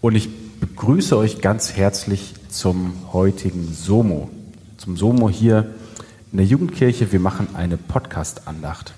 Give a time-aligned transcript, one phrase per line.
[0.00, 0.28] und ich
[0.60, 4.30] begrüße euch ganz herzlich zum heutigen Somo.
[4.76, 5.74] Zum Somo hier
[6.30, 7.10] in der Jugendkirche.
[7.10, 8.94] Wir machen eine Podcast-Andacht.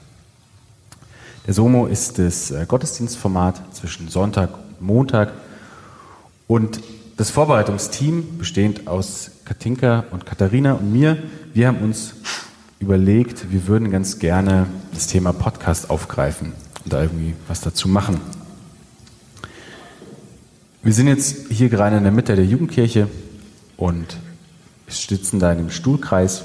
[1.47, 5.33] Der Somo ist das äh, Gottesdienstformat zwischen Sonntag und Montag
[6.47, 6.81] und
[7.17, 11.17] das Vorbereitungsteam, bestehend aus Katinka und Katharina und mir,
[11.55, 12.15] wir haben uns
[12.79, 16.53] überlegt, wir würden ganz gerne das Thema Podcast aufgreifen
[16.85, 18.21] und da irgendwie was dazu machen.
[20.83, 23.07] Wir sind jetzt hier gerade in der Mitte der Jugendkirche
[23.77, 24.17] und
[24.89, 26.45] sitzen da in einem Stuhlkreis.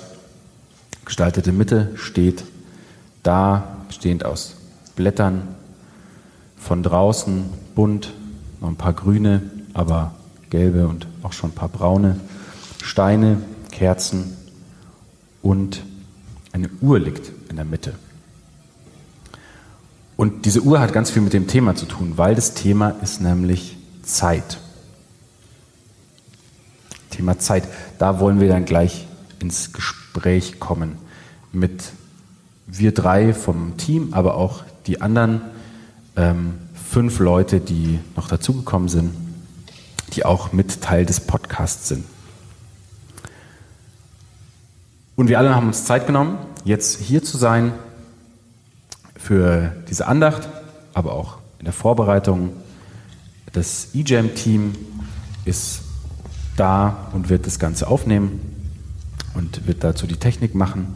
[1.05, 2.43] Gestaltete Mitte steht
[3.23, 4.57] da, bestehend aus
[4.97, 5.55] Blättern,
[6.57, 7.45] von draußen
[7.75, 8.11] bunt,
[8.59, 9.41] noch ein paar grüne,
[9.73, 10.15] aber
[10.49, 12.19] gelbe und auch schon ein paar braune
[12.83, 14.35] Steine, Kerzen
[15.41, 15.81] und
[16.51, 17.93] eine Uhr liegt in der Mitte.
[20.17, 23.21] Und diese Uhr hat ganz viel mit dem Thema zu tun, weil das Thema ist
[23.21, 23.74] nämlich
[24.05, 24.59] Zeit.
[27.09, 27.67] Thema Zeit.
[27.97, 29.07] Da wollen wir dann gleich
[29.39, 30.97] ins Gespräch kommen
[31.51, 31.91] mit
[32.67, 35.41] wir drei vom Team, aber auch die anderen
[36.15, 39.13] ähm, fünf Leute, die noch dazugekommen sind,
[40.13, 42.05] die auch mit Teil des Podcasts sind.
[45.15, 47.73] Und wir alle haben uns Zeit genommen, jetzt hier zu sein
[49.15, 50.49] für diese Andacht,
[50.93, 52.51] aber auch in der Vorbereitung.
[53.55, 54.73] Das eJam-Team
[55.45, 55.79] ist
[56.57, 58.41] da und wird das Ganze aufnehmen
[59.33, 60.93] und wird dazu die Technik machen.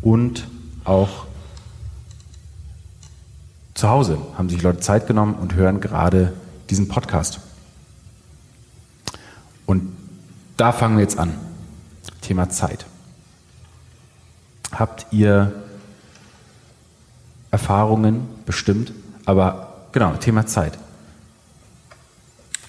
[0.00, 0.46] Und
[0.84, 1.26] auch
[3.74, 6.32] zu Hause haben sich Leute Zeit genommen und hören gerade
[6.70, 7.40] diesen Podcast.
[9.66, 9.90] Und
[10.56, 11.34] da fangen wir jetzt an.
[12.20, 12.86] Thema Zeit.
[14.70, 15.52] Habt ihr
[17.50, 18.92] Erfahrungen bestimmt?
[19.24, 20.78] Aber genau, Thema Zeit.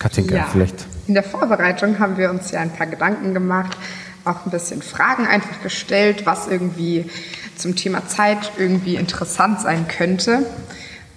[0.01, 0.47] Katinka, ja.
[0.51, 0.87] vielleicht.
[1.07, 3.77] In der Vorbereitung haben wir uns ja ein paar Gedanken gemacht,
[4.25, 7.05] auch ein bisschen Fragen einfach gestellt, was irgendwie
[7.55, 10.45] zum Thema Zeit irgendwie interessant sein könnte.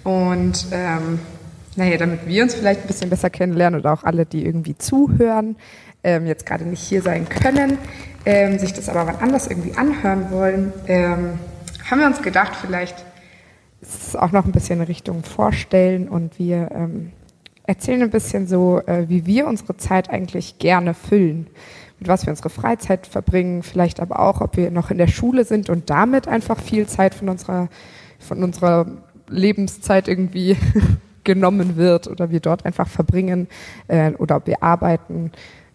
[0.03, 1.19] Und ähm,
[1.75, 5.55] naja, damit wir uns vielleicht ein bisschen besser kennenlernen oder auch alle, die irgendwie zuhören,
[6.03, 7.79] ähm, jetzt gerade nicht hier sein können,
[8.25, 11.39] ähm, sich das aber wann anders irgendwie anhören wollen, ähm,
[11.89, 13.03] haben wir uns gedacht, vielleicht
[13.81, 17.11] ist es auch noch ein bisschen in Richtung Vorstellen und wir ähm,
[17.67, 21.47] erzählen ein bisschen so, äh, wie wir unsere Zeit eigentlich gerne füllen,
[21.99, 25.45] mit was wir unsere Freizeit verbringen, vielleicht aber auch, ob wir noch in der Schule
[25.45, 27.69] sind und damit einfach viel Zeit von unserer,
[28.19, 28.85] von unserer
[29.27, 30.57] Lebenszeit irgendwie
[31.23, 33.47] genommen wird oder wir dort einfach verbringen
[33.87, 35.31] äh, oder ob wir arbeiten.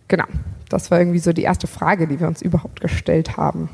[0.07, 0.27] Genau,
[0.69, 3.69] das war irgendwie so die erste Frage, die wir uns überhaupt gestellt haben.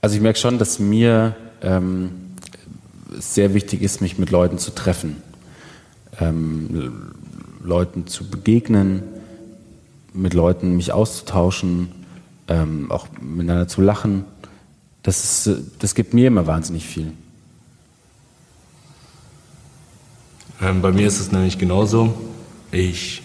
[0.00, 2.25] Also ich merke schon, dass mir ähm,
[3.18, 5.22] sehr wichtig ist, mich mit Leuten zu treffen,
[6.20, 7.12] ähm,
[7.62, 9.02] Leuten zu begegnen,
[10.12, 11.88] mit Leuten mich auszutauschen,
[12.48, 14.24] ähm, auch miteinander zu lachen.
[15.02, 17.12] Das, ist, das gibt mir immer wahnsinnig viel.
[20.60, 22.14] Ähm, bei mir ist es nämlich genauso.
[22.72, 23.22] Ich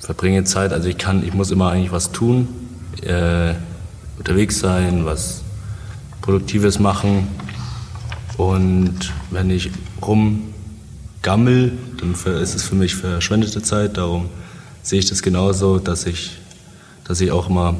[0.00, 2.48] verbringe Zeit, also ich kann, ich muss immer eigentlich was tun,
[3.02, 3.54] äh,
[4.18, 5.42] unterwegs sein, was
[6.20, 7.28] Produktives machen.
[8.36, 9.70] Und wenn ich
[10.02, 13.96] rumgammel, dann ist es für mich verschwendete Zeit.
[13.96, 14.28] Darum
[14.82, 16.32] sehe ich das genauso, dass ich,
[17.04, 17.76] dass ich auch immer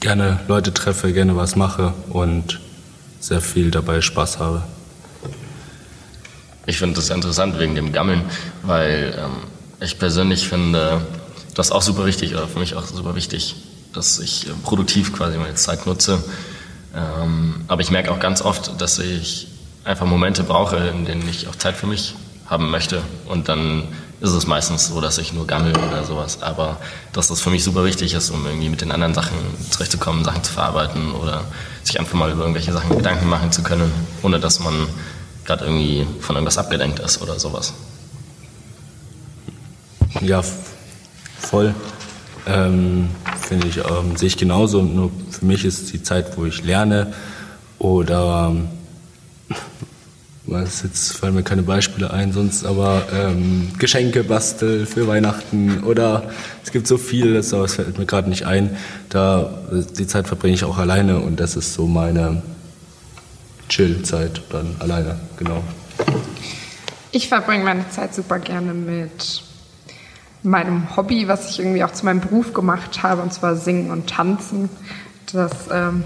[0.00, 2.60] gerne Leute treffe, gerne was mache und
[3.20, 4.62] sehr viel dabei Spaß habe.
[6.66, 8.22] Ich finde das interessant wegen dem Gammeln,
[8.62, 9.30] weil ähm,
[9.80, 11.00] ich persönlich finde
[11.54, 13.56] das auch super wichtig oder für mich auch super wichtig,
[13.92, 16.22] dass ich äh, produktiv quasi meine Zeit nutze.
[16.94, 19.48] Ähm, aber ich merke auch ganz oft, dass ich
[19.84, 22.14] einfach Momente brauche, in denen ich auch Zeit für mich
[22.46, 23.02] haben möchte.
[23.26, 23.88] Und dann
[24.20, 26.42] ist es meistens so, dass ich nur gammel oder sowas.
[26.42, 26.78] Aber
[27.12, 29.36] dass das für mich super wichtig ist, um irgendwie mit den anderen Sachen
[29.70, 31.44] zurechtzukommen, Sachen zu verarbeiten oder
[31.84, 34.88] sich einfach mal über irgendwelche Sachen Gedanken machen zu können, ohne dass man
[35.44, 37.72] gerade irgendwie von irgendwas abgelenkt ist oder sowas.
[40.20, 40.42] Ja,
[41.38, 41.74] voll.
[42.48, 43.10] Ähm,
[43.40, 44.82] Finde ich, ähm, sehe ich genauso.
[44.82, 47.12] Nur für mich ist die Zeit, wo ich lerne
[47.78, 48.68] oder ähm,
[50.46, 56.30] was jetzt fallen mir keine Beispiele ein, sonst aber ähm, Geschenke bastel für Weihnachten oder
[56.64, 58.76] es gibt so viel, das, das fällt mir gerade nicht ein.
[59.10, 59.50] Da
[59.98, 62.42] die Zeit verbringe ich auch alleine und das ist so meine
[63.68, 65.62] Chill-Zeit dann alleine, genau.
[67.12, 69.42] Ich verbringe meine Zeit super gerne mit
[70.42, 74.08] meinem Hobby, was ich irgendwie auch zu meinem Beruf gemacht habe, und zwar Singen und
[74.08, 74.68] Tanzen.
[75.32, 76.04] Das ähm,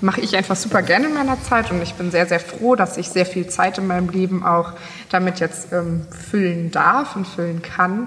[0.00, 2.96] mache ich einfach super gerne in meiner Zeit und ich bin sehr, sehr froh, dass
[2.96, 4.72] ich sehr viel Zeit in meinem Leben auch
[5.10, 8.06] damit jetzt ähm, füllen darf und füllen kann.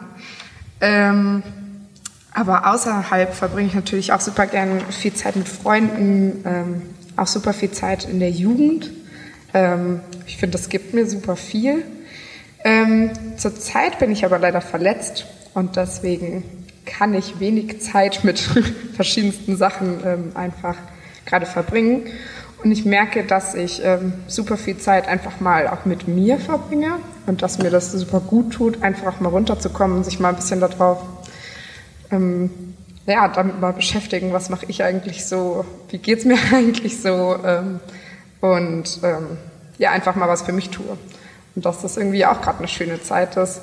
[0.81, 1.43] Ähm,
[2.33, 6.81] aber außerhalb verbringe ich natürlich auch super gerne viel Zeit mit Freunden, ähm,
[7.15, 8.89] auch super viel Zeit in der Jugend.
[9.53, 11.85] Ähm, ich finde, das gibt mir super viel.
[12.63, 16.43] Ähm, zurzeit bin ich aber leider verletzt und deswegen
[16.85, 18.39] kann ich wenig Zeit mit
[18.95, 20.75] verschiedensten Sachen ähm, einfach
[21.25, 22.07] gerade verbringen.
[22.63, 26.93] Und ich merke, dass ich ähm, super viel Zeit einfach mal auch mit mir verbringe
[27.25, 30.35] und dass mir das super gut tut, einfach auch mal runterzukommen und sich mal ein
[30.35, 31.01] bisschen darauf,
[32.09, 32.49] ähm,
[33.05, 37.37] ja, damit mal beschäftigen, was mache ich eigentlich so, wie geht es mir eigentlich so
[37.45, 37.81] ähm,
[38.39, 39.37] und ähm,
[39.77, 40.97] ja, einfach mal was für mich tue.
[41.55, 43.61] Und dass das irgendwie auch gerade eine schöne Zeit ist,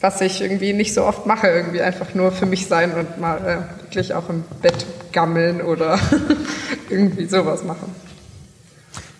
[0.00, 3.38] was ich irgendwie nicht so oft mache, irgendwie einfach nur für mich sein und mal
[3.38, 5.98] äh, wirklich auch im Bett gammeln oder
[6.90, 7.94] irgendwie sowas machen.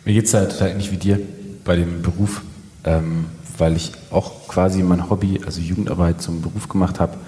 [0.04, 1.20] Mir geht es halt total ähnlich wie dir
[1.64, 2.40] bei dem Beruf,
[2.84, 3.26] ähm,
[3.58, 7.18] weil ich auch quasi mein Hobby, also Jugendarbeit, zum Beruf gemacht habe.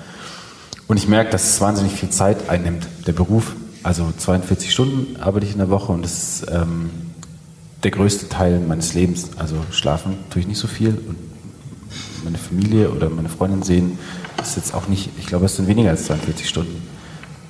[0.89, 3.55] Und ich merke, dass es wahnsinnig viel Zeit einnimmt, der Beruf.
[3.83, 6.91] Also 42 Stunden arbeite ich in der Woche und das ist ähm,
[7.83, 9.31] der größte Teil meines Lebens.
[9.37, 11.17] Also schlafen tue ich nicht so viel und
[12.25, 13.99] meine Familie oder meine Freundin sehen,
[14.41, 16.83] ist jetzt auch nicht, ich glaube, es sind weniger als 42 Stunden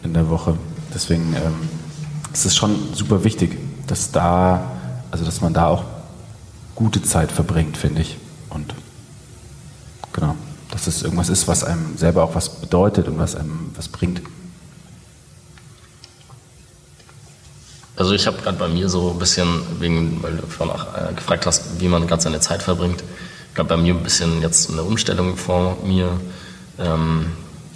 [0.02, 0.56] in der Woche.
[0.94, 1.68] Deswegen ähm,
[2.32, 4.70] ist es schon super wichtig, dass da,
[5.10, 5.84] also dass man da auch
[6.74, 8.16] gute Zeit verbringt, finde ich.
[8.50, 8.74] Und
[10.12, 10.36] genau,
[10.70, 14.22] dass es irgendwas ist, was einem selber auch was bedeutet und was einem was bringt.
[17.96, 19.46] Also ich habe gerade bei mir so ein bisschen,
[19.78, 23.04] wegen, weil du vorhin auch äh, gefragt hast, wie man gerade seine Zeit verbringt,
[23.54, 26.20] glaube, bei mir ein bisschen jetzt eine Umstellung vor mir.
[26.78, 27.26] Ähm,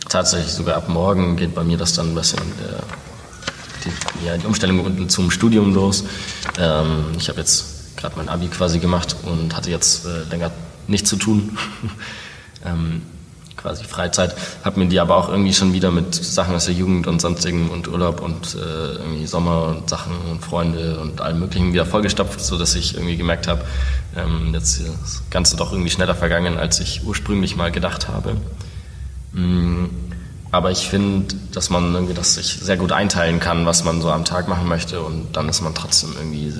[0.08, 2.82] tatsächlich sogar ab morgen geht bei mir das dann ein bisschen äh,
[3.84, 6.04] die, ja, die Umstellung zum Studium los.
[6.58, 10.50] Ähm, ich habe jetzt gerade mein Abi quasi gemacht und hatte jetzt äh, länger
[10.86, 11.58] nichts zu tun.
[12.64, 13.02] ähm,
[13.66, 17.08] quasi Freizeit, habe mir die aber auch irgendwie schon wieder mit Sachen aus der Jugend
[17.08, 21.72] und sonstigen und Urlaub und äh, irgendwie Sommer und Sachen und Freunde und allem möglichen
[21.72, 23.64] wieder vollgestopft, sodass ich irgendwie gemerkt habe,
[24.16, 28.36] ähm, jetzt ist das Ganze doch irgendwie schneller vergangen, als ich ursprünglich mal gedacht habe.
[29.32, 29.86] Mm,
[30.52, 34.12] aber ich finde, dass man irgendwie das sich sehr gut einteilen kann, was man so
[34.12, 36.52] am Tag machen möchte und dann ist man trotzdem irgendwie,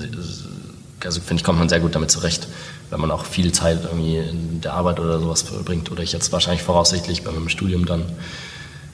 [1.05, 2.49] also finde ich, kommt man sehr gut damit zurecht
[2.89, 6.31] wenn man auch viel Zeit irgendwie in der Arbeit oder sowas verbringt oder ich jetzt
[6.31, 8.03] wahrscheinlich voraussichtlich bei meinem Studium dann.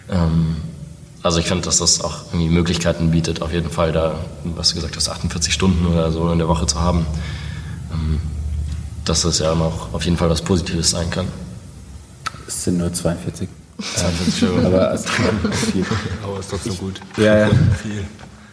[0.09, 0.57] Ähm,
[1.21, 4.75] also ich finde, dass das auch irgendwie Möglichkeiten bietet, auf jeden Fall da, was du
[4.75, 7.05] gesagt hast, 48 Stunden oder so in der Woche zu haben.
[7.93, 8.19] Ähm,
[9.05, 11.27] dass das ja auch auf jeden Fall was Positives sein kann.
[12.47, 13.47] Es sind nur 42.
[13.95, 14.65] 42 Stunden.
[14.65, 15.09] Aber es ist
[15.71, 15.85] viel.
[16.23, 17.01] Aber ist trotzdem gut.
[17.17, 17.49] Ja, ja.
[17.81, 18.03] Viel.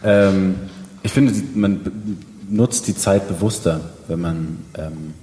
[0.03, 0.55] Ähm,
[1.03, 1.79] ich finde, man
[2.49, 5.13] nutzt die Zeit bewusster, wenn man ähm,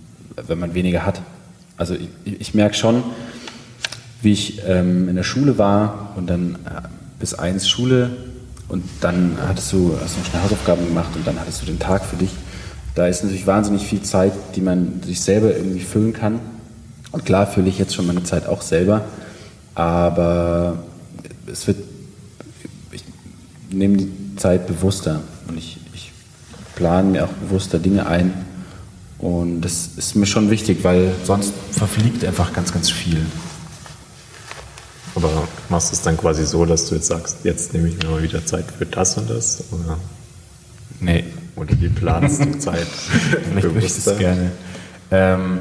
[0.47, 1.21] wenn man weniger hat.
[1.77, 3.03] Also ich, ich merke schon,
[4.23, 6.83] wie ich ähm, in der Schule war und dann äh,
[7.19, 8.11] bis eins Schule
[8.69, 12.05] und dann hattest du, hast du schnell Hausaufgaben gemacht und dann hattest du den Tag
[12.05, 12.31] für dich.
[12.95, 16.41] Da ist natürlich wahnsinnig viel Zeit, die man sich selber irgendwie füllen kann.
[17.13, 19.05] Und klar fülle ich jetzt schon meine Zeit auch selber,
[19.75, 20.79] aber
[21.51, 21.79] es wird,
[22.91, 23.05] ich
[23.71, 26.13] nehme die Zeit bewusster und ich, ich
[26.75, 28.35] plane mir auch bewusster Dinge ein,
[29.19, 33.27] und das ist mir schon wichtig, weil sonst verfliegt einfach ganz, ganz viel.
[35.15, 38.09] Aber machst du es dann quasi so, dass du jetzt sagst, jetzt nehme ich mir
[38.09, 39.65] mal wieder Zeit für das und das?
[39.73, 39.99] Oder,
[41.01, 41.25] nee.
[41.57, 42.87] oder wie planst du Zeit?
[42.87, 44.53] Vielleicht würde ich das gerne.
[45.11, 45.61] Ähm,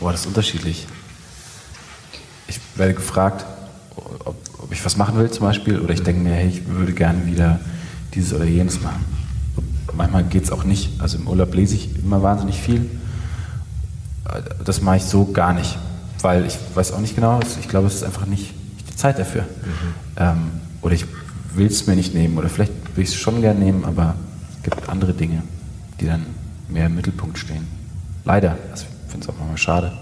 [0.00, 0.86] boah, das ist unterschiedlich.
[2.48, 3.44] Ich werde gefragt,
[4.24, 6.92] ob, ob ich was machen will zum Beispiel, oder ich denke mir, hey, ich würde
[6.92, 7.60] gerne wieder
[8.14, 9.15] dieses oder jenes machen
[9.94, 11.00] manchmal geht es auch nicht.
[11.00, 12.88] Also im Urlaub lese ich immer wahnsinnig viel.
[14.64, 15.78] Das mache ich so gar nicht,
[16.20, 18.54] weil ich weiß auch nicht genau, ich glaube, es ist einfach nicht,
[18.90, 19.42] die Zeit dafür.
[19.42, 19.46] Mhm.
[20.16, 20.36] Ähm,
[20.82, 21.04] oder ich
[21.54, 24.14] will es mir nicht nehmen oder vielleicht will ich es schon gerne nehmen, aber
[24.56, 25.42] es gibt andere Dinge,
[26.00, 26.26] die dann
[26.68, 27.66] mehr im Mittelpunkt stehen.
[28.24, 29.92] Leider, also ich finde es auch manchmal schade.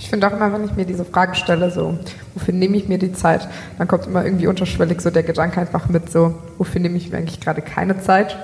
[0.00, 1.98] Ich finde auch immer, wenn ich mir diese Frage stelle, so,
[2.34, 5.90] wofür nehme ich mir die Zeit, dann kommt immer irgendwie unterschwellig so der Gedanke einfach
[5.90, 8.34] mit, so, wofür nehme ich mir eigentlich gerade keine Zeit?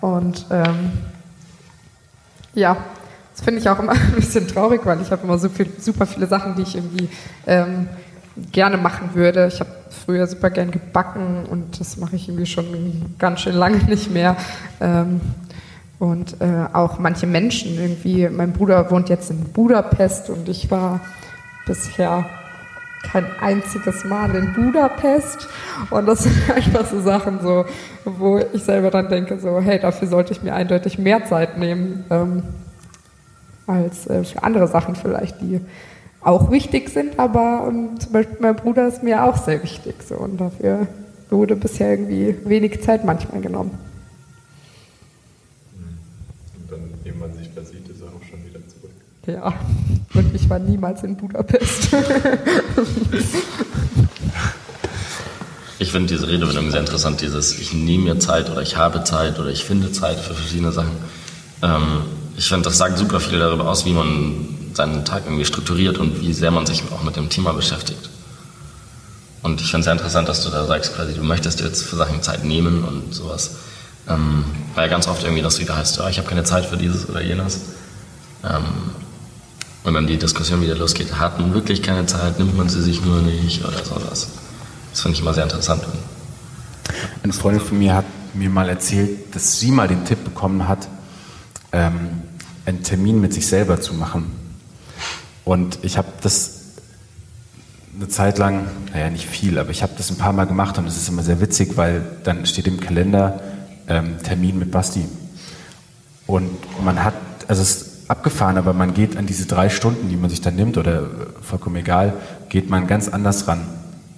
[0.00, 0.92] Und ähm,
[2.54, 2.78] ja,
[3.34, 6.06] das finde ich auch immer ein bisschen traurig, weil ich habe immer so viel, super
[6.06, 7.10] viele Sachen, die ich irgendwie
[7.46, 7.88] ähm,
[8.50, 9.48] gerne machen würde.
[9.52, 9.70] Ich habe
[10.06, 14.34] früher super gern gebacken und das mache ich irgendwie schon ganz schön lange nicht mehr.
[14.80, 15.20] Ähm,
[15.98, 18.28] und äh, auch manche Menschen irgendwie.
[18.28, 21.00] Mein Bruder wohnt jetzt in Budapest und ich war
[21.66, 22.26] bisher
[23.02, 25.48] kein einziges Mal in Budapest.
[25.90, 27.64] Und das sind einfach so Sachen, so,
[28.04, 32.04] wo ich selber dann denke, so, hey, dafür sollte ich mir eindeutig mehr Zeit nehmen,
[32.10, 32.42] ähm,
[33.66, 35.60] als äh, für andere Sachen vielleicht, die
[36.20, 39.94] auch wichtig sind, aber ähm, zum Beispiel mein Bruder ist mir auch sehr wichtig.
[40.02, 40.86] So, und dafür
[41.30, 43.78] wurde bisher irgendwie wenig Zeit manchmal genommen.
[46.58, 48.90] Und dann, ehe man sich da sieht, ist er auch schon wieder zurück.
[49.26, 49.54] Ja,
[50.14, 51.88] und ich war niemals in Budapest.
[55.78, 59.38] Ich finde diese Redewendung sehr interessant, dieses ich nehme mir Zeit oder ich habe Zeit
[59.38, 60.92] oder ich finde Zeit für verschiedene Sachen.
[61.62, 62.02] Ähm,
[62.36, 66.20] ich finde, das sagt super viel darüber aus, wie man seinen Tag irgendwie strukturiert und
[66.22, 68.08] wie sehr man sich auch mit dem Thema beschäftigt.
[69.42, 71.96] Und ich finde es sehr interessant, dass du da sagst, quasi, du möchtest jetzt für
[71.96, 73.56] Sachen Zeit nehmen und sowas.
[74.08, 77.08] Ähm, weil ganz oft irgendwie das wieder heißt, ja, ich habe keine Zeit für dieses
[77.08, 77.60] oder jenes.
[78.44, 78.64] Ähm,
[79.86, 83.04] und dann die Diskussion wieder losgeht, hat man wirklich keine Zeit, nimmt man sie sich
[83.04, 84.28] nur nicht oder sowas.
[84.90, 85.84] Das finde ich immer sehr interessant.
[87.22, 90.88] Eine Freundin von mir hat mir mal erzählt, dass sie mal den Tipp bekommen hat,
[91.70, 92.22] ähm,
[92.64, 94.32] einen Termin mit sich selber zu machen.
[95.44, 96.62] Und ich habe das
[97.94, 100.88] eine Zeit lang, naja, nicht viel, aber ich habe das ein paar Mal gemacht und
[100.88, 103.40] es ist immer sehr witzig, weil dann steht im Kalender
[103.86, 105.04] ähm, Termin mit Basti.
[106.26, 106.50] Und
[106.84, 107.14] man hat,
[107.46, 110.78] also es abgefahren, aber man geht an diese drei Stunden, die man sich dann nimmt,
[110.78, 111.08] oder
[111.42, 112.14] vollkommen egal,
[112.48, 113.60] geht man ganz anders ran,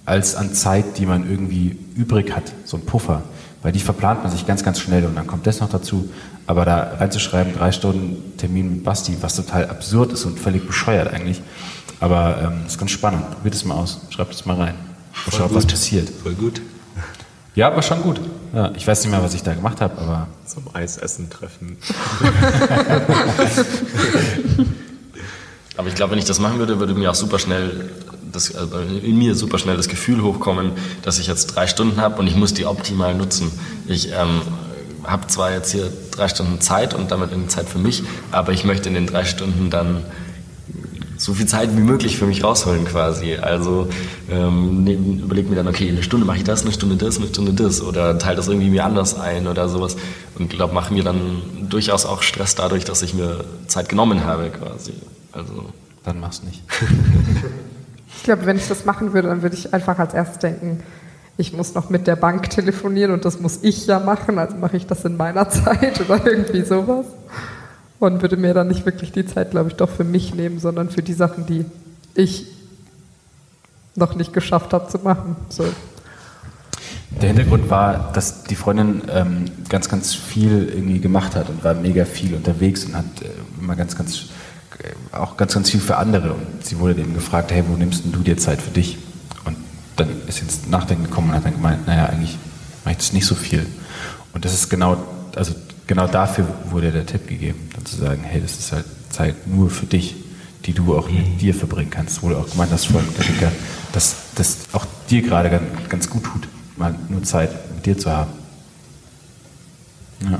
[0.05, 3.23] als an Zeit, die man irgendwie übrig hat, so ein Puffer.
[3.61, 6.09] Weil die verplant man sich ganz, ganz schnell und dann kommt das noch dazu.
[6.47, 11.13] Aber da reinzuschreiben, drei Stunden Termin mit Basti, was total absurd ist und völlig bescheuert
[11.13, 11.41] eigentlich.
[11.99, 13.29] Aber ähm, ist ganz spannend.
[13.31, 13.99] Probiert es mal aus.
[14.09, 14.75] Schreibt es mal rein.
[15.25, 16.09] Mal schauen, was passiert.
[16.09, 16.61] Voll gut.
[17.55, 18.19] Ja, war schon gut.
[18.53, 21.77] Ja, ich weiß nicht mehr, was ich da gemacht habe, aber Zum Eisessen treffen.
[25.77, 27.89] Aber ich glaube, wenn ich das machen würde, würde mir auch super schnell
[28.33, 32.19] das, also in mir super schnell das Gefühl hochkommen, dass ich jetzt drei Stunden habe
[32.19, 33.49] und ich muss die optimal nutzen.
[33.87, 34.41] Ich ähm,
[35.05, 38.65] habe zwar jetzt hier drei Stunden Zeit und damit irgendwie Zeit für mich, aber ich
[38.65, 40.03] möchte in den drei Stunden dann
[41.19, 43.35] so viel Zeit wie möglich für mich rausholen quasi.
[43.35, 43.89] Also
[44.31, 47.27] ähm, nehm, überleg mir dann, okay, eine Stunde mache ich das, eine Stunde das, eine
[47.27, 49.97] Stunde das oder teile das irgendwie mir anders ein oder sowas.
[50.37, 54.49] Und glaube, mache mir dann durchaus auch Stress dadurch, dass ich mir Zeit genommen habe
[54.49, 54.93] quasi.
[55.33, 55.65] Also
[56.03, 56.63] dann mach's nicht.
[58.17, 60.83] Ich glaube, wenn ich das machen würde, dann würde ich einfach als erstes denken,
[61.37, 64.75] ich muss noch mit der Bank telefonieren und das muss ich ja machen, also mache
[64.75, 67.05] ich das in meiner Zeit oder irgendwie sowas.
[67.99, 70.89] Und würde mir dann nicht wirklich die Zeit, glaube ich, doch für mich nehmen, sondern
[70.89, 71.65] für die Sachen, die
[72.15, 72.45] ich
[73.95, 75.35] noch nicht geschafft habe zu machen.
[75.49, 75.65] So.
[77.21, 81.73] Der Hintergrund war, dass die Freundin ähm, ganz, ganz viel irgendwie gemacht hat und war
[81.73, 83.29] mega viel unterwegs und hat äh,
[83.59, 84.27] immer ganz, ganz,
[84.81, 86.33] äh, auch ganz, ganz viel für andere.
[86.33, 88.97] Und sie wurde eben gefragt, hey, wo nimmst du dir Zeit für dich?
[89.43, 89.57] Und
[89.97, 92.37] dann ist ins Nachdenken gekommen und hat dann gemeint, naja, eigentlich
[92.85, 93.65] mache ich das nicht so viel.
[94.33, 94.97] Und das ist genau,
[95.35, 95.53] also
[95.89, 99.71] genau dafür wurde der Tipp gegeben, dann zu sagen, hey, das ist halt Zeit nur
[99.71, 100.15] für dich,
[100.65, 102.21] die du auch mit dir verbringen kannst.
[102.21, 103.09] Wo du auch gemeint hast vorhin,
[103.91, 108.11] dass das auch dir gerade ganz, ganz gut tut, mal nur Zeit mit dir zu
[108.11, 108.31] haben.
[110.21, 110.39] Ja.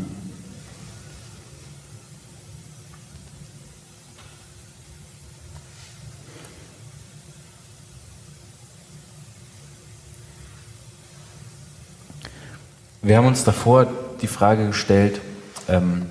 [13.01, 13.87] Wir haben uns davor
[14.21, 15.21] die Frage gestellt,
[15.69, 16.05] ähm,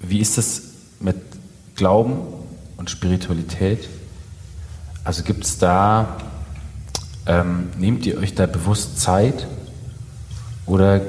[0.00, 0.62] wie ist es
[1.00, 1.16] mit
[1.76, 2.18] Glauben
[2.76, 3.88] und Spiritualität?
[5.04, 6.18] Also gibt es da,
[7.26, 9.46] ähm, nehmt ihr euch da bewusst Zeit
[10.66, 11.00] oder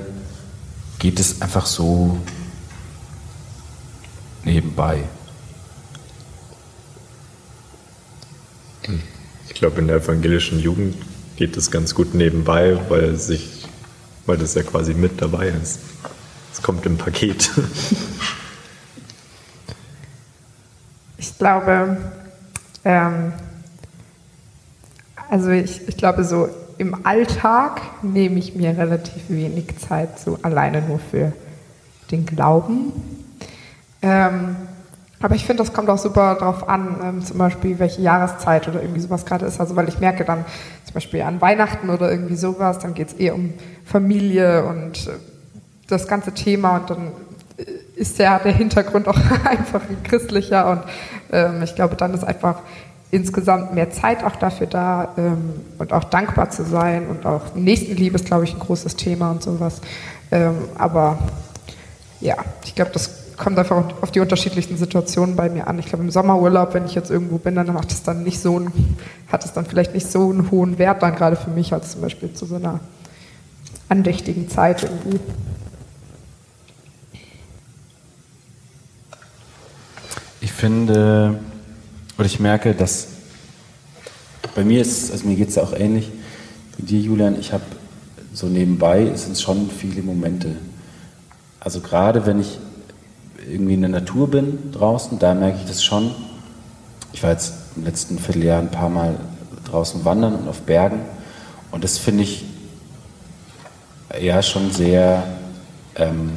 [0.99, 2.17] geht es einfach so
[4.43, 5.03] nebenbei?
[9.47, 10.95] Ich glaube, in der evangelischen Jugend
[11.35, 13.65] geht es ganz gut nebenbei, weil sich,
[14.25, 15.79] weil das ja quasi mit dabei ist.
[16.59, 17.49] Es kommt im Paket.
[21.17, 21.97] Ich glaube,
[22.83, 23.33] ähm,
[25.29, 30.81] also ich, ich glaube, so im Alltag nehme ich mir relativ wenig Zeit so alleine
[30.81, 31.31] nur für
[32.11, 32.91] den Glauben.
[34.01, 34.57] Ähm,
[35.21, 38.81] aber ich finde, das kommt auch super drauf an, ähm, zum Beispiel, welche Jahreszeit oder
[38.81, 39.61] irgendwie sowas gerade ist.
[39.61, 40.43] Also, weil ich merke dann
[40.83, 43.53] zum Beispiel an Weihnachten oder irgendwie sowas, dann geht es eher um
[43.85, 45.28] Familie und äh,
[45.89, 47.11] das ganze Thema und dann
[47.95, 50.81] ist ja der Hintergrund auch einfach ein christlicher und
[51.31, 52.59] ähm, ich glaube, dann ist einfach
[53.11, 58.15] insgesamt mehr Zeit auch dafür da ähm, und auch dankbar zu sein und auch Nächstenliebe
[58.15, 59.81] ist, glaube ich, ein großes Thema und sowas.
[60.31, 61.17] Ähm, aber
[62.21, 65.79] ja, ich glaube, das kommt einfach auf die unterschiedlichsten Situationen bei mir an.
[65.79, 68.57] Ich glaube, im Sommerurlaub, wenn ich jetzt irgendwo bin, dann macht es dann nicht so
[68.57, 68.97] einen,
[69.31, 72.01] hat es dann vielleicht nicht so einen hohen Wert dann gerade für mich, als zum
[72.01, 72.79] Beispiel zu so einer
[73.87, 75.19] andächtigen Zeit irgendwie.
[80.41, 81.39] Ich finde,
[82.17, 83.07] oder ich merke, dass
[84.55, 86.09] bei mir ist, also mir geht es ja auch ähnlich
[86.77, 87.63] wie dir, Julian, ich habe
[88.33, 90.55] so nebenbei, sind es schon viele Momente.
[91.59, 92.57] Also gerade wenn ich
[93.49, 96.11] irgendwie in der Natur bin draußen, da merke ich das schon.
[97.11, 99.15] Ich war jetzt im letzten Vierteljahr ein paar Mal
[99.65, 101.01] draußen wandern und auf Bergen
[101.71, 102.45] und das finde ich
[104.19, 105.23] ja schon sehr
[105.95, 106.31] ähm,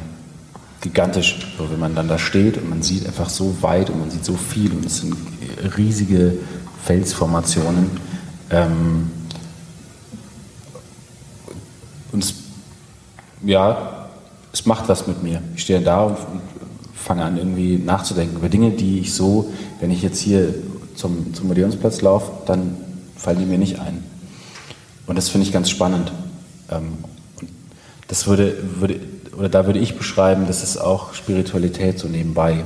[0.83, 4.11] gigantisch, so wenn man dann da steht und man sieht einfach so weit und man
[4.11, 5.15] sieht so viel und es sind
[5.77, 6.33] riesige
[6.83, 7.89] Felsformationen.
[8.49, 9.09] Ähm,
[12.11, 12.35] und es,
[13.43, 14.09] ja,
[14.51, 15.41] es macht was mit mir.
[15.55, 16.41] Ich stehe da und, und
[16.93, 20.53] fange an, irgendwie nachzudenken über Dinge, die ich so, wenn ich jetzt hier
[20.95, 22.75] zum, zum Odeonsplatz laufe, dann
[23.15, 24.03] fallen die mir nicht ein.
[25.07, 26.11] Und das finde ich ganz spannend.
[26.69, 26.97] Ähm,
[28.09, 28.99] das würde, würde,
[29.37, 32.63] oder da würde ich beschreiben, das ist auch Spiritualität so nebenbei.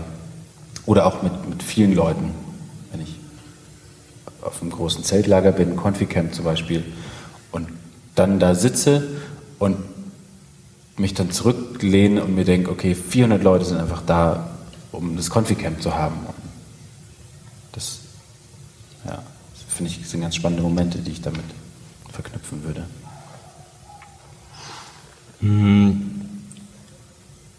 [0.86, 2.32] Oder auch mit, mit vielen Leuten.
[2.92, 3.16] Wenn ich
[4.42, 6.84] auf einem großen Zeltlager bin, Conficamp zum Beispiel,
[7.52, 7.68] und
[8.16, 9.04] dann da sitze
[9.60, 9.78] und
[10.98, 14.50] mich dann zurücklehne und mir denke, okay, 400 Leute sind einfach da,
[14.92, 16.16] um das Conficamp zu haben.
[17.72, 18.00] Das,
[19.06, 19.22] ja,
[19.70, 21.44] finde ich, sind ganz spannende Momente, die ich damit
[22.12, 22.86] verknüpfen würde.
[25.40, 26.27] Hm.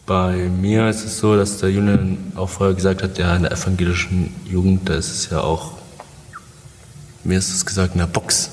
[0.09, 3.53] Bei mir ist es so, dass der Julian auch vorher gesagt hat, ja, in der
[3.53, 5.73] evangelischen Jugend, da ist es ja auch,
[7.25, 8.51] mir ist es gesagt, in der Box.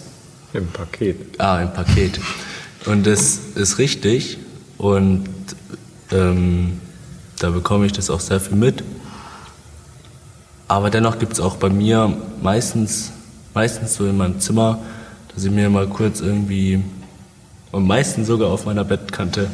[0.51, 1.39] Im Paket.
[1.39, 2.19] Ah, im Paket.
[2.85, 4.37] Und das ist richtig.
[4.77, 5.29] Und
[6.11, 6.81] ähm,
[7.39, 8.83] da bekomme ich das auch sehr viel mit.
[10.67, 13.13] Aber dennoch gibt es auch bei mir meistens,
[13.53, 14.79] meistens so in meinem Zimmer,
[15.33, 16.83] dass ich mir mal kurz irgendwie,
[17.71, 19.49] und meistens sogar auf meiner Bettkante,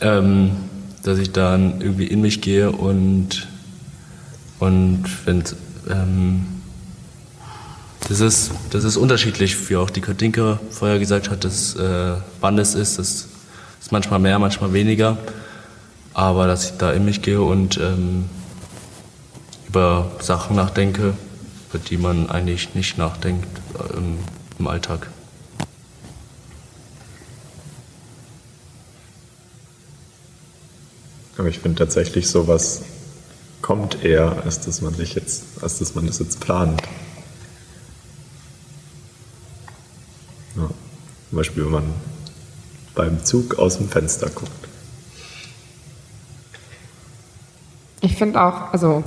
[0.00, 0.67] ähm,
[1.08, 3.48] dass ich dann irgendwie in mich gehe und,
[4.58, 5.42] und wenn
[5.88, 6.46] ähm,
[8.08, 12.58] das ist, das ist unterschiedlich, wie auch die Katinka vorher gesagt hat, dass, äh, wann
[12.58, 12.98] es ist.
[12.98, 13.26] Das
[13.80, 15.16] ist manchmal mehr, manchmal weniger.
[16.12, 18.26] Aber dass ich da in mich gehe und ähm,
[19.66, 21.14] über Sachen nachdenke,
[21.70, 23.48] über die man eigentlich nicht nachdenkt
[23.96, 24.18] ähm,
[24.58, 25.08] im Alltag.
[31.38, 32.82] Aber ich finde tatsächlich sowas
[33.62, 36.82] kommt eher, als dass man sich jetzt, als dass man das jetzt plant.
[40.56, 40.68] Ja.
[41.30, 41.92] Zum Beispiel, wenn man
[42.94, 44.50] beim Zug aus dem Fenster guckt.
[48.00, 49.04] Ich finde auch, also,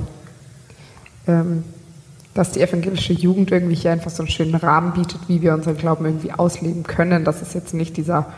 [1.26, 1.64] ähm,
[2.32, 5.76] dass die evangelische Jugend irgendwie hier einfach so einen schönen Rahmen bietet, wie wir unseren
[5.76, 7.24] Glauben irgendwie ausleben können.
[7.24, 8.32] Das ist jetzt nicht dieser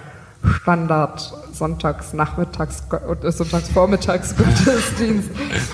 [0.45, 5.31] Standard sonntags nachmittags oder sonntagsvormittags Gottesdienst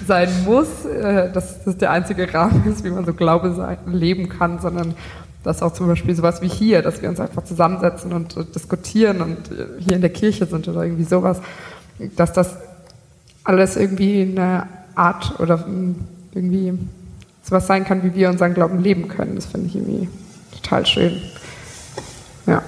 [0.06, 4.28] sein muss, äh, dass das der einzige Rahmen ist, wie man so Glaube sein, leben
[4.28, 4.94] kann, sondern
[5.42, 9.22] dass auch zum Beispiel sowas wie hier, dass wir uns einfach zusammensetzen und äh, diskutieren
[9.22, 11.40] und äh, hier in der Kirche sind oder irgendwie sowas,
[12.16, 12.56] dass das
[13.44, 15.64] alles irgendwie eine Art oder
[16.32, 16.78] irgendwie
[17.42, 19.34] sowas sein kann, wie wir unseren Glauben leben können.
[19.34, 20.08] Das finde ich irgendwie
[20.52, 21.20] total schön.
[22.46, 22.62] Ja.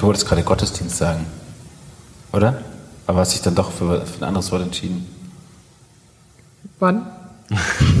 [0.00, 1.26] Du wolltest gerade Gottesdienst sagen,
[2.32, 2.62] oder?
[3.06, 5.06] Aber hast dich dann doch für, für ein anderes Wort entschieden.
[6.78, 7.04] Wann?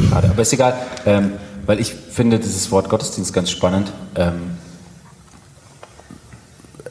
[0.08, 1.34] Gerade, aber ist egal, ähm,
[1.66, 3.92] weil ich finde dieses Wort Gottesdienst ganz spannend.
[4.14, 4.52] Ähm,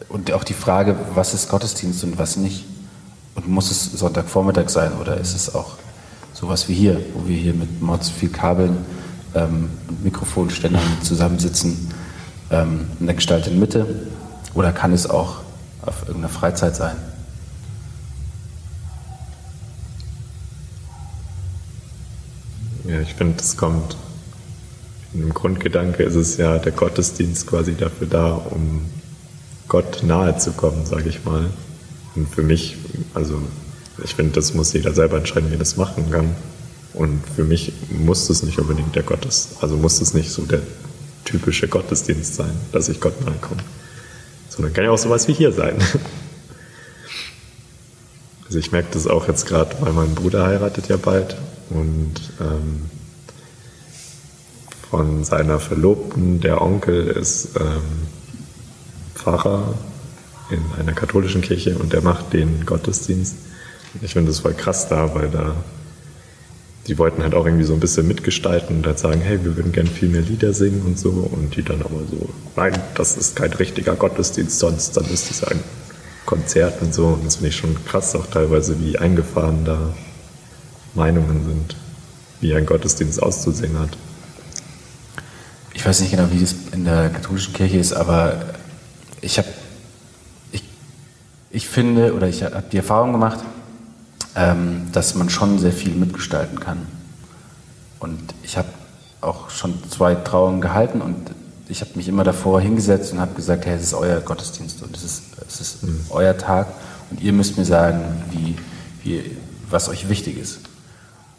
[0.10, 2.66] und auch die Frage, was ist Gottesdienst und was nicht?
[3.34, 5.78] Und muss es Sonntagvormittag sein oder ist es auch
[6.34, 8.78] sowas wie hier, wo wir hier mit Mods viel Kabeln
[9.34, 11.92] ähm, und Mikrofonständern zusammensitzen,
[12.52, 13.88] ähm, in der Gestalt in Mitte?
[14.60, 15.38] Oder kann es auch
[15.84, 16.98] auf irgendeiner Freizeit sein?
[22.86, 23.96] Ja, ich finde, das kommt.
[25.14, 28.82] Im Grundgedanke ist es ja der Gottesdienst quasi dafür da, um
[29.70, 31.46] Gott nahe zu kommen, sage ich mal.
[32.16, 32.76] Und für mich,
[33.14, 33.42] also
[34.04, 36.36] ich finde, das muss jeder selber entscheiden, wie er das machen kann.
[36.94, 40.60] Und für mich muss das nicht unbedingt der Gottes, also muss es nicht so der
[41.24, 43.62] typische Gottesdienst sein, dass ich Gott nahe komme.
[44.60, 45.78] Sondern kann ja auch sowas wie hier sein.
[48.46, 51.38] Also ich merke das auch jetzt gerade, weil mein Bruder heiratet ja bald
[51.70, 52.90] und ähm,
[54.90, 58.08] von seiner Verlobten, der Onkel ist ähm,
[59.14, 59.76] Pfarrer
[60.50, 63.36] in einer katholischen Kirche und der macht den Gottesdienst.
[64.02, 65.54] Ich finde das voll krass da, weil da
[66.90, 69.72] die wollten halt auch irgendwie so ein bisschen mitgestalten und halt sagen, hey, wir würden
[69.72, 71.12] gerne viel mehr Lieder singen und so.
[71.12, 75.44] Und die dann aber so, nein, das ist kein richtiger Gottesdienst, sonst dann ist das
[75.44, 75.60] ein
[76.26, 77.10] Konzert und so.
[77.10, 79.94] Und das finde ich schon krass, auch teilweise, wie eingefahren da
[80.96, 81.76] Meinungen sind,
[82.42, 83.96] wie ein Gottesdienst auszusehen hat.
[85.76, 88.56] Ich weiß nicht genau, wie das in der katholischen Kirche ist, aber
[89.22, 89.48] ich habe,
[90.52, 90.64] ich,
[91.52, 93.40] ich finde, oder ich habe die Erfahrung gemacht,
[94.36, 96.86] ähm, dass man schon sehr viel mitgestalten kann.
[98.00, 98.70] Und ich habe
[99.22, 101.32] auch schon zwei Trauungen gehalten und
[101.68, 104.96] ich habe mich immer davor hingesetzt und habe gesagt, hey, es ist euer Gottesdienst und
[104.96, 106.06] es ist, es ist mhm.
[106.10, 106.68] euer Tag
[107.12, 108.56] und ihr müsst mir sagen, wie,
[109.04, 109.38] wie,
[109.70, 110.60] was euch wichtig ist.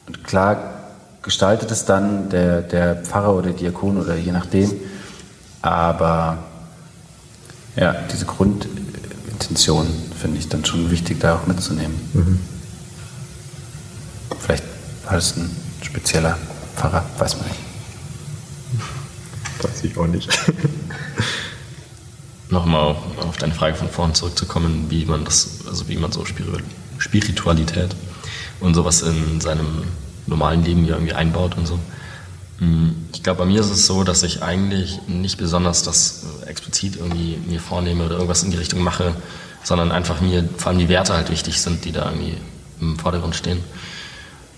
[0.06, 0.74] Und klar
[1.22, 4.72] gestaltet es dann der, der Pfarrer oder Diakon oder je nachdem,
[5.62, 6.38] aber
[7.76, 9.86] ja, diese Grundintention
[10.20, 11.94] finde ich dann schon wichtig, da auch mitzunehmen.
[12.12, 12.38] Mhm.
[14.38, 14.64] Vielleicht
[15.04, 16.38] war es ein spezieller
[16.76, 17.60] Pfarrer, weiß man nicht.
[19.62, 20.28] Weiß ich auch nicht.
[22.50, 26.24] Nochmal auf deine Frage von vorhin zurückzukommen, wie man das, also wie man so
[26.98, 27.94] Spiritualität
[28.60, 29.84] und sowas in seinem
[30.26, 31.78] normalen Leben ja irgendwie einbaut und so.
[32.58, 36.96] Hm, ich glaube, bei mir ist es so, dass ich eigentlich nicht besonders das explizit
[36.96, 39.14] irgendwie mir vornehme oder irgendwas in die Richtung mache,
[39.62, 42.36] sondern einfach mir vor allem die Werte halt wichtig sind, die da irgendwie
[42.80, 43.62] im Vordergrund stehen.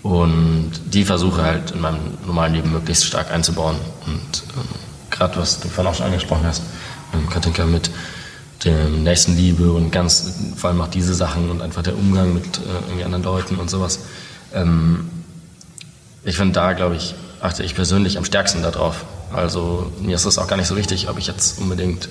[0.03, 3.77] Und die versuche halt in meinem normalen Leben möglichst stark einzubauen.
[4.05, 4.67] Und ähm,
[5.09, 6.61] gerade was du vorhin auch schon angesprochen hast,
[7.13, 7.89] ähm, Katinka, mit
[8.65, 12.61] der Nächstenliebe und ganz, vor allem auch diese Sachen und einfach der Umgang mit äh,
[12.87, 13.99] irgendwie anderen Leuten und sowas.
[14.53, 15.09] Ähm,
[16.23, 19.05] ich finde, da, glaube ich, achte ich persönlich am stärksten darauf.
[19.33, 22.07] Also mir ist es auch gar nicht so wichtig, ob ich jetzt unbedingt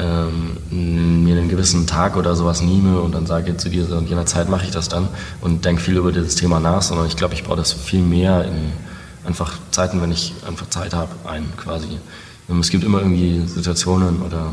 [0.00, 4.26] ähm, mir einen gewissen Tag oder sowas nehme und dann sage, zu dieser und jener
[4.26, 5.08] Zeit mache ich das dann
[5.40, 8.44] und denke viel über dieses Thema nach, sondern ich glaube, ich baue das viel mehr
[8.44, 8.72] in
[9.26, 11.98] einfach Zeiten, wenn ich einfach Zeit habe, ein quasi.
[12.48, 14.52] Ähm, es gibt immer irgendwie Situationen oder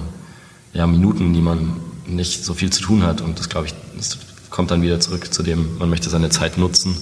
[0.74, 4.18] ja, Minuten, die man nicht so viel zu tun hat und das glaube ich, das
[4.50, 6.96] kommt dann wieder zurück zu dem, man möchte seine Zeit nutzen.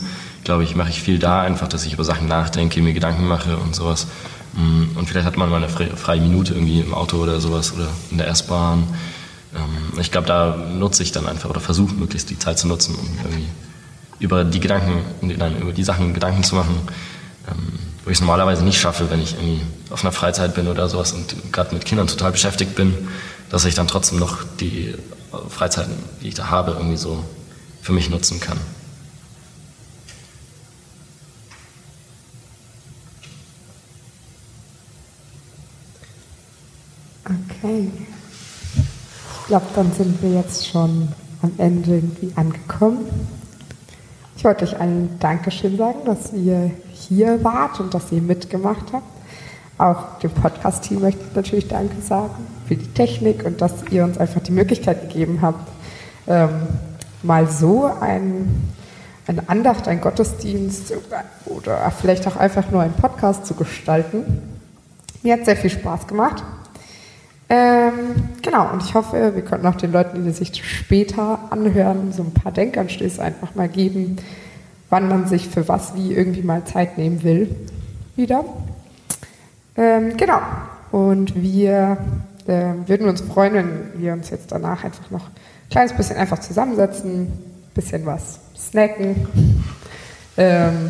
[0.44, 3.58] Glaube ich, mache ich viel da einfach, dass ich über Sachen nachdenke, mir Gedanken mache
[3.58, 4.08] und sowas
[4.56, 8.18] und vielleicht hat man mal eine freie Minute irgendwie im Auto oder sowas oder in
[8.18, 8.88] der S-Bahn.
[9.56, 12.96] Ähm, ich glaube, da nutze ich dann einfach oder versuche möglichst die Zeit zu nutzen,
[12.96, 13.48] um irgendwie
[14.20, 16.76] über die Gedanken, nein, über die Sachen Gedanken zu machen,
[17.50, 20.88] ähm, wo ich es normalerweise nicht schaffe, wenn ich irgendwie auf einer Freizeit bin oder
[20.88, 22.94] sowas und gerade mit Kindern total beschäftigt bin,
[23.50, 24.96] dass ich dann trotzdem noch die
[25.50, 27.24] Freizeiten, die ich da habe, irgendwie so
[27.82, 28.58] für mich nutzen kann.
[37.26, 37.90] Okay.
[39.46, 41.08] Ich glaube, dann sind wir jetzt schon
[41.44, 43.06] am Ende irgendwie angekommen.
[44.36, 49.06] Ich wollte euch allen Dankeschön sagen, dass ihr hier wart und dass ihr mitgemacht habt.
[49.78, 54.18] Auch dem Podcast-Team möchte ich natürlich Danke sagen für die Technik und dass ihr uns
[54.18, 55.70] einfach die Möglichkeit gegeben habt,
[56.26, 56.50] ähm,
[57.22, 58.74] mal so ein,
[59.28, 60.92] eine Andacht, ein Gottesdienst
[61.46, 64.42] oder vielleicht auch einfach nur einen Podcast zu gestalten.
[65.22, 66.44] Mir hat sehr viel Spaß gemacht.
[67.48, 67.94] Ähm,
[68.42, 72.34] genau, und ich hoffe, wir konnten auch den Leuten, die sich später anhören, so ein
[72.34, 74.18] paar Denkanstöße einfach mal geben,
[74.90, 77.56] wann man sich für was wie irgendwie mal Zeit nehmen will.
[78.16, 78.46] Wieder.
[79.78, 80.40] Ähm, genau.
[80.92, 81.98] Und wir
[82.48, 86.40] äh, würden uns freuen, wenn wir uns jetzt danach einfach noch ein kleines bisschen einfach
[86.40, 89.28] zusammensetzen, ein bisschen was snacken.
[90.38, 90.90] Ähm,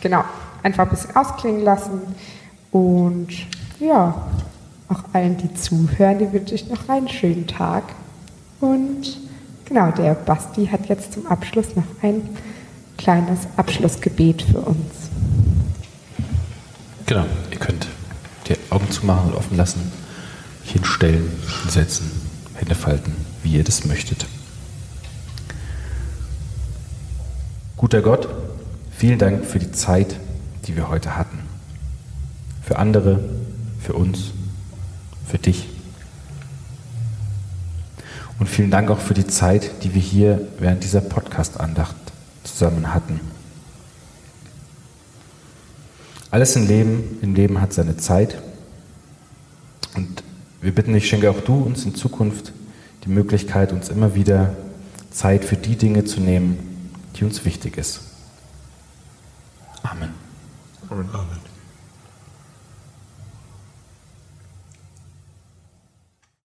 [0.00, 0.24] genau,
[0.62, 2.00] einfach ein bisschen ausklingen lassen.
[2.70, 3.28] Und
[3.80, 4.14] ja,
[4.90, 7.84] auch allen, die zuhören, die wünsche ich noch einen schönen Tag.
[8.60, 9.18] Und
[9.64, 12.22] genau, der Basti hat jetzt zum Abschluss noch ein
[12.98, 15.10] kleines Abschlussgebet für uns.
[17.06, 17.86] Genau, ihr könnt
[18.48, 19.92] die Augen zumachen und offen lassen,
[20.64, 21.30] hinstellen,
[21.62, 22.10] hinsetzen,
[22.54, 24.26] Hände falten, wie ihr das möchtet.
[27.76, 28.28] Guter Gott,
[28.90, 30.16] vielen Dank für die Zeit,
[30.66, 31.38] die wir heute hatten.
[32.62, 33.20] Für andere,
[33.80, 34.32] für uns
[35.30, 35.68] für dich.
[38.38, 41.94] Und vielen Dank auch für die Zeit, die wir hier während dieser Podcast-Andacht
[42.42, 43.20] zusammen hatten.
[46.30, 48.40] Alles im Leben, im Leben hat seine Zeit.
[49.94, 50.22] Und
[50.60, 52.52] wir bitten dich, schenke auch du uns in Zukunft
[53.04, 54.56] die Möglichkeit, uns immer wieder
[55.10, 58.00] Zeit für die Dinge zu nehmen, die uns wichtig ist.
[59.82, 60.10] Amen.
[60.88, 61.49] Amen.